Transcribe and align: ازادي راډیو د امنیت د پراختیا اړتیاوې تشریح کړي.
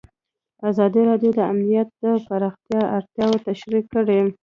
ازادي 0.69 1.01
راډیو 1.09 1.31
د 1.35 1.39
امنیت 1.51 1.87
د 2.03 2.05
پراختیا 2.27 2.81
اړتیاوې 2.97 3.39
تشریح 3.47 3.83
کړي. 3.93 4.19